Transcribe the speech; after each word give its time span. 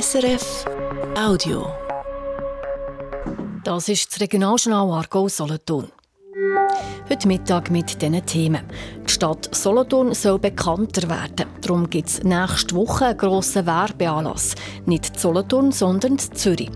SRF 0.00 0.64
Audio. 1.16 1.68
Das 3.62 3.88
ist 3.88 4.10
das 4.10 4.20
Regionaljournal 4.20 4.90
Argo 4.90 5.28
Solothurn. 5.28 5.86
Heute 7.08 7.28
Mittag 7.28 7.70
mit 7.70 8.02
diesen 8.02 8.26
Themen. 8.26 8.62
Die 9.06 9.12
Stadt 9.12 9.54
Solothurn 9.54 10.12
soll 10.12 10.40
bekannter 10.40 11.08
werden. 11.08 11.46
Darum 11.60 11.88
gibt 11.88 12.08
es 12.08 12.24
nächste 12.24 12.74
Woche 12.74 13.04
einen 13.06 13.18
grossen 13.18 13.66
Werbeanlass. 13.66 14.56
Nicht 14.84 15.20
Solothurn, 15.20 15.70
sondern 15.70 16.14
in 16.14 16.18
Zürich. 16.18 16.72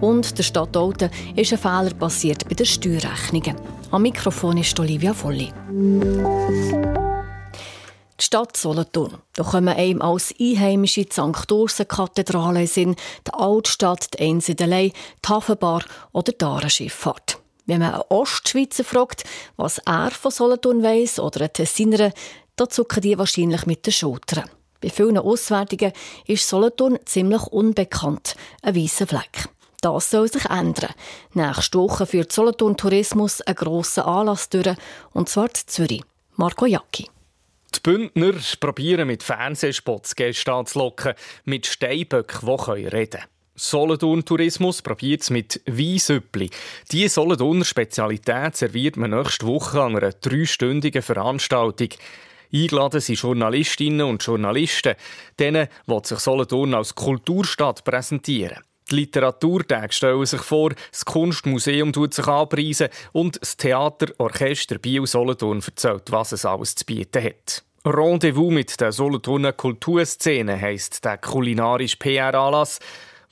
Und 0.00 0.38
der 0.38 0.42
Stadt 0.42 0.74
Olten 0.74 1.10
ist 1.36 1.52
ein 1.52 1.58
Fehler 1.58 1.92
passiert 1.92 2.48
bei 2.48 2.54
den 2.54 2.64
Steuerrechnungen. 2.64 3.56
Am 3.90 4.00
Mikrofon 4.00 4.56
ist 4.56 4.80
Olivia 4.80 5.12
Volli. 5.12 5.52
Die 8.20 8.24
Stadt 8.24 8.56
Solothurn. 8.56 9.18
Da 9.34 9.42
kommen 9.42 9.74
einem 9.74 10.00
als 10.00 10.32
Einheimische 10.40 11.04
die 11.04 11.12
St. 11.12 11.50
Ursen-Kathedrale 11.50 12.62
in 12.62 12.94
die 12.94 13.32
Altstadt, 13.32 14.14
die 14.14 14.24
Einsiedelei, 14.24 14.92
die 15.24 15.28
Hafenbar 15.28 15.82
oder 16.12 16.32
die 16.32 16.44
Arenschifffahrt. 16.44 17.38
Wenn 17.66 17.80
man 17.80 17.94
einen 17.94 18.02
Ostschweizer 18.10 18.84
fragt, 18.84 19.24
was 19.56 19.78
er 19.78 20.12
von 20.12 20.30
Solothurn 20.30 20.82
weiss 20.84 21.18
oder 21.18 21.40
einen 21.40 21.52
Tessiner, 21.52 22.12
dann 22.54 22.70
zucken 22.70 23.02
die 23.02 23.18
wahrscheinlich 23.18 23.66
mit 23.66 23.84
den 23.84 23.92
Schultern. 23.92 24.48
Bei 24.80 24.90
vielen 24.90 25.18
Auswertungen 25.18 25.92
ist 26.26 26.48
Solothurn 26.48 26.98
ziemlich 27.06 27.42
unbekannt, 27.48 28.36
ein 28.62 28.76
weißer 28.76 29.08
Fleck. 29.08 29.48
Das 29.80 30.10
soll 30.10 30.30
sich 30.30 30.44
ändern. 30.44 30.94
Nächste 31.32 31.78
Woche 31.78 32.06
führt 32.06 32.32
Solothurn 32.32 32.76
Tourismus 32.76 33.40
einen 33.40 33.56
grossen 33.56 34.04
Anlass 34.04 34.48
durch, 34.50 34.76
und 35.12 35.28
zwar 35.28 35.46
in 35.46 35.66
Zürich. 35.66 36.02
Marco 36.36 36.66
Jacki. 36.66 37.08
Die 37.76 37.80
Bündner 37.82 38.34
probieren 38.60 39.08
mit 39.08 39.22
Fernsehspots 39.22 40.14
Gäste 40.14 40.52
anzulocken, 40.52 41.14
mit 41.44 41.66
Steinböcken, 41.66 42.40
die 42.46 42.86
reden 42.86 43.10
können. 43.10 43.24
Solothurn 43.56 44.24
Tourismus 44.24 44.82
probiert 44.82 45.22
es 45.22 45.30
mit 45.30 45.60
Weinsüppli. 45.66 46.50
Diese 46.90 47.08
Solothurner 47.08 47.64
Spezialität 47.64 48.56
serviert 48.56 48.96
man 48.96 49.10
nächste 49.10 49.46
Woche 49.46 49.80
an 49.80 49.96
einer 49.96 50.12
dreistündigen 50.12 51.02
Veranstaltung. 51.02 51.90
Eingeladen 52.52 53.00
sind 53.00 53.20
Journalistinnen 53.20 54.06
und 54.06 54.24
Journalisten, 54.24 54.94
denen 55.38 55.68
die 55.86 56.00
sich 56.02 56.18
Solothurn 56.18 56.74
als 56.74 56.94
Kulturstadt 56.94 57.84
präsentieren. 57.84 58.58
Die 58.90 58.96
Literaturtage 58.96 59.92
stellen 59.92 60.26
sich 60.26 60.42
vor, 60.42 60.72
das 60.90 61.04
Kunstmuseum 61.04 61.92
tut 61.92 62.12
sich 62.12 62.26
anpreisen 62.26 62.88
und 63.12 63.40
das 63.40 63.56
Theaterorchester 63.56 64.78
Biel-Solothurn 64.78 65.62
erzählt, 65.64 66.10
was 66.10 66.32
es 66.32 66.44
alles 66.44 66.74
zu 66.74 66.84
bieten 66.84 67.22
hat. 67.24 67.64
Rendezvous 67.84 68.50
mit 68.50 68.80
der 68.80 68.92
Solothurner 68.92 69.52
Kulturszene 69.52 70.60
heisst 70.60 71.04
der 71.04 71.18
kulinarische 71.18 71.98
PR-Anlass 71.98 72.80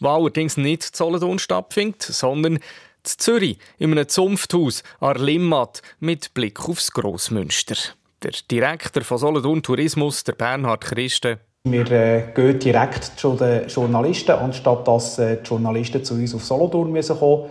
wo 0.03 0.09
allerdings 0.09 0.57
nicht 0.57 0.85
in 0.85 0.95
Solothurn 0.95 1.39
stattfindet, 1.39 2.03
sondern 2.03 2.57
in 2.57 2.61
Zürich, 3.05 3.59
in 3.79 3.93
einem 3.93 4.09
Zunfthaus 4.09 4.83
an 5.01 5.17
Limmat 5.17 5.81
mit 6.01 6.35
Blick 6.35 6.69
aufs 6.69 6.93
Grossmünster. 6.93 7.77
Der 8.23 8.33
Direktor 8.51 9.05
von 9.05 9.19
Solothurn 9.19 9.63
Tourismus, 9.63 10.25
der 10.25 10.33
Bernhard 10.33 10.85
Christen, 10.85 11.39
wir 11.65 11.89
äh, 11.93 12.33
gehen 12.35 12.59
direkt 12.59 13.05
zu 13.17 13.37
den 13.37 13.69
Journalisten, 13.69 14.33
anstatt 14.33 14.87
dass 14.89 15.21
äh, 15.21 15.37
die 15.37 15.49
Journalisten 15.49 16.05
zu 16.05 16.15
uns 16.15 16.35
auf 16.35 16.45
Solothurn 16.45 16.91
müssen 16.91 17.17
kommen 17.17 17.51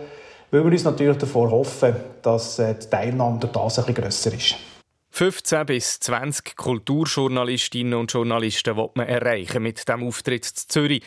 weil 0.50 0.64
wir 0.64 0.70
uns 0.70 0.84
natürlich 0.84 1.16
davor 1.16 1.50
hoffen, 1.50 1.96
dass 2.20 2.58
äh, 2.58 2.74
die 2.74 2.86
Teilnahme 2.86 3.40
das 3.40 3.78
ein 3.78 3.94
grösser 3.94 4.34
ist. 4.34 4.56
15 5.12 5.66
bis 5.66 6.00
20 6.00 6.56
Kulturjournalistinnen 6.56 7.94
und 7.94 8.12
Journalisten 8.12 8.76
will 8.76 8.90
man 8.94 9.06
erreichen 9.06 9.62
mit 9.62 9.86
dem 9.88 10.02
Auftritt 10.04 10.46
in 10.46 10.68
Zürich 10.68 11.02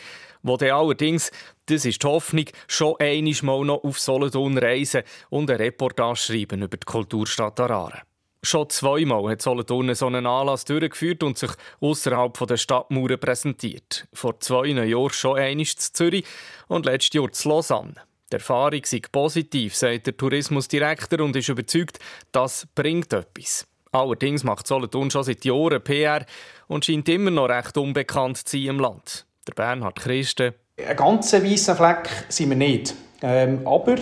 wo 0.46 0.56
dann 0.56 0.70
allerdings, 0.70 1.30
das 1.66 1.84
ist 1.84 2.02
die 2.02 2.06
Hoffnung, 2.06 2.44
schon 2.68 2.94
einmal 3.00 3.64
noch 3.64 3.82
auf 3.82 3.98
Solothurn 3.98 4.58
reisen 4.58 5.02
und 5.28 5.50
eine 5.50 5.58
Reportage 5.58 6.16
schreiben 6.16 6.62
über 6.62 6.76
die 6.76 6.84
Kulturstadt 6.84 7.58
Arare. 7.60 8.02
Schon 8.42 8.70
zweimal 8.70 9.28
hat 9.28 9.42
Solothurn 9.42 9.92
so 9.94 10.06
einen 10.06 10.26
Anlass 10.26 10.64
durchgeführt 10.64 11.24
und 11.24 11.36
sich 11.36 11.50
außerhalb 11.80 12.46
der 12.46 12.56
Stadtmauern 12.56 13.18
präsentiert. 13.18 14.06
Vor 14.12 14.38
zwei 14.38 14.66
Jahren 14.66 15.10
schon 15.10 15.36
einmal 15.36 15.66
in 15.66 15.66
Zürich 15.66 16.24
und 16.68 16.86
letztes 16.86 17.14
Jahr 17.14 17.24
in 17.24 17.50
Lausanne. 17.50 17.94
Die 18.30 18.36
Erfahrung 18.36 18.82
sei 18.84 19.02
positiv, 19.10 19.74
sagt 19.74 20.06
der 20.06 20.16
Tourismusdirektor 20.16 21.20
und 21.20 21.34
ist 21.34 21.48
überzeugt, 21.48 21.98
das 22.30 22.68
bringt 22.74 23.12
etwas. 23.12 23.66
Allerdings 23.96 24.44
macht 24.44 24.66
Solothurn 24.66 25.10
schon 25.10 25.24
seit 25.24 25.44
Jahren 25.44 25.82
PR 25.82 26.24
und 26.68 26.84
scheint 26.84 27.08
immer 27.08 27.30
noch 27.30 27.48
recht 27.48 27.76
unbekannt 27.76 28.38
zu 28.38 28.56
sein 28.56 28.66
im 28.66 28.80
Land 28.80 29.26
der 29.46 29.54
Bernhard 29.54 29.96
Christen. 29.96 30.54
Ein 30.76 30.96
ganz 30.96 31.32
weißer 31.32 31.76
Fleck 31.76 32.08
sind 32.28 32.50
wir 32.50 32.56
nicht. 32.56 32.94
Ähm, 33.22 33.66
aber 33.66 33.96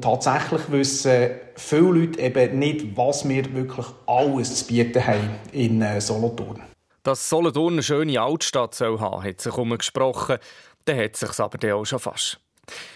tatsächlich 0.00 0.70
wissen 0.70 1.30
viele 1.56 1.80
Leute 1.82 2.20
eben 2.20 2.58
nicht, 2.58 2.96
was 2.96 3.28
wir 3.28 3.52
wirklich 3.54 3.86
alles 4.06 4.56
zu 4.56 4.66
bieten 4.66 5.06
haben 5.06 5.30
in 5.52 5.82
äh, 5.82 6.00
Solothurn. 6.00 6.62
Dass 7.02 7.28
Solothurn 7.28 7.74
eine 7.74 7.82
schöne 7.82 8.20
Altstadt 8.20 8.74
soll 8.74 8.98
haben, 9.00 9.22
hat 9.22 9.40
sich 9.40 9.56
umgesprochen. 9.56 10.38
Dann 10.84 10.98
hat 10.98 11.14
es 11.14 11.20
sich 11.20 11.38
aber 11.38 11.74
auch 11.74 11.84
schon 11.84 11.98
fast. 11.98 12.40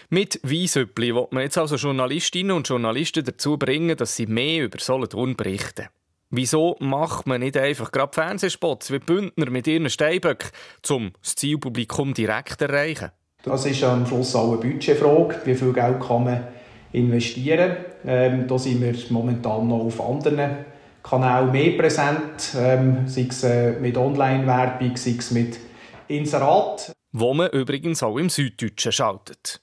Mit 0.09 0.39
Weisüppli 0.43 1.13
will 1.15 1.27
man 1.31 1.43
jetzt 1.43 1.57
also 1.57 1.75
Journalistinnen 1.75 2.55
und 2.55 2.67
Journalisten 2.67 3.25
dazu 3.25 3.57
bringen, 3.57 3.97
dass 3.97 4.15
sie 4.15 4.25
mehr 4.25 4.65
über 4.65 4.79
Solothurn 4.79 5.35
berichten. 5.35 5.87
Wieso 6.29 6.75
macht 6.79 7.27
man 7.27 7.41
nicht 7.41 7.55
einfach 7.55 7.91
gerade 7.91 8.13
Fernsehspots 8.13 8.91
wie 8.91 8.99
Bündner 8.99 9.49
mit 9.49 9.67
ihren 9.67 9.89
Steinböcken, 9.89 10.49
um 10.89 11.11
das 11.21 11.35
Zielpublikum 11.35 12.13
direkt 12.13 12.59
zu 12.59 12.65
erreichen? 12.65 13.11
Das 13.43 13.65
ist 13.65 13.83
am 13.83 14.07
Schluss 14.07 14.35
auch 14.35 14.53
eine 14.53 14.57
Budgetfrage. 14.57 15.41
Wie 15.45 15.53
viel 15.53 15.71
Geld 15.71 15.99
kann 15.99 16.23
man 16.23 16.47
investieren? 16.91 17.77
Ähm, 18.05 18.47
da 18.47 18.57
sind 18.57 18.81
wir 18.81 18.95
momentan 19.11 19.67
noch 19.67 19.85
auf 19.85 20.01
anderen 20.01 20.65
Kanälen 21.03 21.51
mehr 21.51 21.77
präsent, 21.77 22.55
ähm, 22.57 23.07
sei 23.07 23.27
es 23.29 23.43
äh, 23.43 23.73
mit 23.73 23.95
Online-Werbung, 23.95 24.97
sei 24.97 25.15
es 25.19 25.29
mit 25.29 25.59
Inserat. 26.07 26.91
Wo 27.11 27.35
man 27.35 27.51
übrigens 27.51 28.01
auch 28.01 28.17
im 28.17 28.29
Süddeutschen 28.29 28.91
schaltet. 28.91 29.61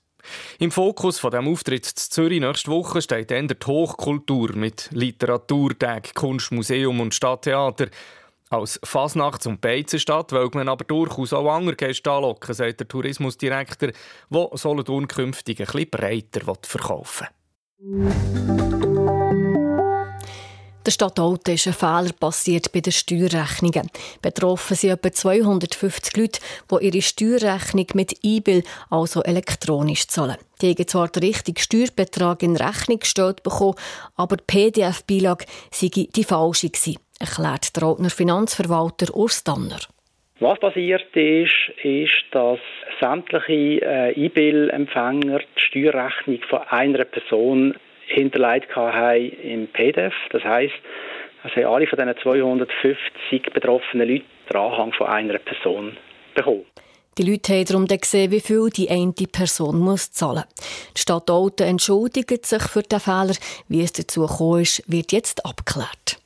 Im 0.58 0.70
Fokus 0.70 1.18
von 1.18 1.30
dem 1.30 1.48
Auftritt 1.48 1.86
in 1.86 1.96
Zürich 1.96 2.40
nächste 2.40 2.70
Woche 2.70 3.02
steht 3.02 3.30
dann 3.30 3.48
die 3.48 3.56
Hochkultur 3.66 4.54
mit 4.54 4.88
Literaturtag, 4.92 6.14
Kunstmuseum 6.14 7.00
und 7.00 7.14
Stadttheater. 7.14 7.88
Als 8.50 8.78
Fasnachts- 8.84 9.46
und 9.46 9.62
Beizenstadt 9.62 10.32
will 10.32 10.50
man 10.52 10.68
aber 10.68 10.84
durchaus 10.84 11.32
auch 11.32 11.50
andere 11.50 11.74
Gäste 11.74 12.10
anlocken, 12.10 12.54
sagt 12.54 12.80
der 12.80 12.88
Tourismusdirektor, 12.88 13.92
der 14.30 14.48
Solothurn 14.54 15.08
künftig 15.08 15.60
ein 15.60 15.66
bisschen 15.66 15.90
breiter 15.90 16.54
verkaufen 16.62 17.28
will. 17.78 18.31
Der 20.84 20.90
Stadt 20.90 21.20
Olten 21.20 21.54
ist 21.54 21.68
ein 21.68 21.74
Fehler 21.74 22.12
passiert 22.18 22.72
bei 22.72 22.80
den 22.80 22.92
Steuerrechnungen. 22.92 23.88
Betroffen 24.20 24.74
sind 24.74 24.90
etwa 24.90 25.12
250 25.12 26.16
Leute, 26.16 26.40
die 26.70 26.86
ihre 26.86 27.02
Steuerrechnung 27.02 27.86
mit 27.94 28.16
E-Bill, 28.24 28.64
also 28.90 29.22
elektronisch 29.22 30.08
zahlen. 30.08 30.38
Die 30.60 30.70
haben 30.70 30.88
zwar 30.88 31.06
den 31.06 31.22
richtigen 31.22 31.60
Steuerbetrag 31.60 32.42
in 32.42 32.56
Rechnung 32.56 32.98
gestellt 32.98 33.44
bekommen, 33.44 33.76
aber 34.16 34.36
die 34.38 34.44
PDF-Beilage 34.44 35.44
sei 35.70 35.88
die 35.92 36.24
falsche 36.24 36.70
gewesen, 36.70 36.98
erklärt 37.20 37.76
der 37.76 37.84
Oltner 37.84 38.10
Finanzverwalter 38.10 39.14
Urs 39.14 39.44
Danner. 39.44 39.78
Was 40.40 40.58
passiert 40.58 41.14
ist, 41.14 41.84
ist, 41.84 42.24
dass 42.32 42.58
sämtliche 43.00 43.86
äh, 43.86 44.12
E-Bill-Empfänger 44.14 45.38
die 45.38 45.60
Steuerrechnung 45.60 46.40
von 46.50 46.62
einer 46.68 47.04
Person 47.04 47.76
hinterlegt 48.06 48.74
haben 48.74 49.30
im 49.42 49.68
PDF. 49.68 50.14
Das 50.30 50.44
heißt, 50.44 50.74
also 51.42 51.68
alle 51.68 51.86
von 51.86 51.98
diesen 51.98 52.16
250 52.22 53.42
betroffenen 53.52 54.08
Leuten 54.08 54.24
den 54.50 54.56
Anhang 54.56 54.92
von 54.92 55.06
einer 55.08 55.38
Person 55.38 55.96
bekommen. 56.34 56.66
Die 57.18 57.24
Leute 57.24 57.52
haben 57.52 57.64
darum 57.66 57.86
gesehen, 57.86 58.30
wie 58.30 58.40
viel 58.40 58.70
die 58.70 58.88
eine 58.88 59.12
Person 59.12 59.78
muss 59.78 60.12
zahlen 60.12 60.44
muss. 60.46 60.92
Die 60.96 61.00
Stadt 61.00 61.28
Olten 61.28 61.66
entschuldigt 61.66 62.46
sich 62.46 62.62
für 62.62 62.82
den 62.82 63.00
Fehler. 63.00 63.34
Wie 63.68 63.82
es 63.82 63.92
dazu 63.92 64.26
gekommen 64.26 64.62
ist, 64.62 64.82
wird 64.90 65.12
jetzt 65.12 65.44
abgeklärt. 65.44 66.18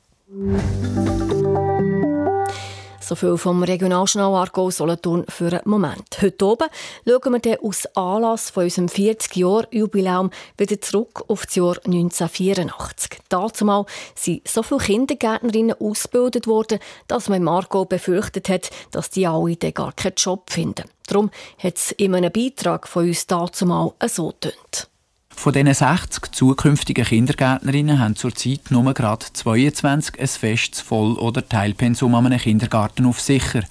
So 3.07 3.15
viel 3.15 3.37
vom 3.37 3.63
Regionaljournal 3.63 4.35
Argo 4.35 4.69
Solothurn 4.69 5.23
für 5.29 5.53
einen 5.53 5.61
Moment. 5.63 6.21
Heute 6.21 6.45
oben 6.45 6.67
schauen 7.07 7.31
wir 7.31 7.39
dann 7.39 7.57
aus 7.63 7.85
Anlass 7.95 8.49
von 8.49 8.65
unserem 8.65 8.87
40-Jahr-Jubiläum 8.87 10.29
wieder 10.57 10.81
zurück 10.81 11.23
auf 11.29 11.45
das 11.45 11.55
Jahr 11.55 11.77
1984. 11.85 13.21
Dazumal 13.29 13.85
sind 14.13 14.45
so 14.45 14.61
viele 14.61 14.81
Kindergärtnerinnen 14.81 15.77
ausgebildet 15.79 16.47
worden, 16.47 16.79
dass 17.07 17.29
man 17.29 17.43
im 17.43 17.47
Argo 17.47 17.85
befürchtet 17.85 18.49
hat, 18.49 18.71
dass 18.91 19.09
die 19.09 19.25
alle 19.25 19.55
dann 19.55 19.73
gar 19.73 19.93
keinen 19.93 20.15
Job 20.17 20.49
finden. 20.49 20.83
Darum 21.07 21.31
hat 21.59 21.77
es 21.77 21.93
in 21.93 22.13
einem 22.13 22.33
Beitrag 22.33 22.89
von 22.89 23.07
uns 23.07 23.25
dazumal 23.25 23.93
so 24.05 24.31
getönt. 24.31 24.89
Von 25.37 25.53
diesen 25.53 25.71
60 25.71 26.31
zukünftigen 26.31 27.05
Kindergärtnerinnen 27.05 27.99
haben 27.99 28.15
zurzeit 28.15 28.71
nur 28.71 28.91
gerade 28.95 29.27
22 29.31 30.19
ein 30.19 30.27
festes 30.27 30.81
Voll- 30.81 31.17
oder 31.19 31.47
Teilpensum 31.47 32.15
an 32.15 32.25
einem 32.25 32.39
Kindergarten 32.39 33.05
auf 33.05 33.21
sicher. 33.21 33.61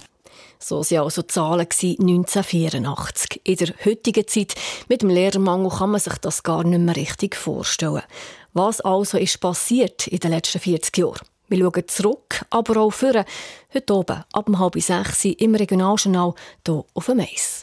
So 0.61 0.77
waren 0.77 1.03
also 1.03 1.23
die 1.23 1.27
Zahlen 1.27 1.67
1984. 1.69 3.41
In 3.43 3.57
der 3.57 3.75
heutigen 3.85 4.29
Zeit 4.29 4.55
mit 4.89 5.03
dem 5.03 5.11
Lehrermangel 5.11 5.71
kann 5.71 5.91
man 5.91 6.01
sich 6.01 6.17
das 6.19 6.45
gar 6.45 6.63
nicht 6.63 6.79
mehr 6.79 6.97
richtig 6.97 7.35
vorstellen. 7.35 8.03
Was 8.55 8.81
also 8.81 9.19
ist 9.19 9.41
passiert 9.41 10.07
in 10.07 10.21
den 10.21 10.31
letzten 10.31 10.61
40 10.61 10.97
Jahren? 10.97 11.27
Wir 11.49 11.59
schauen 11.59 11.89
zurück, 11.89 12.45
aber 12.49 12.81
auch 12.81 12.93
vor. 12.93 13.25
Heute 13.75 13.93
oben 13.93 14.25
ab 14.33 14.49
halb 14.57 14.81
sechs 14.81 15.25
im 15.25 15.55
Regionaljournal 15.57 16.33
hier 16.65 16.85
auf 16.95 17.07
dem 17.07 17.21
Eis. 17.21 17.63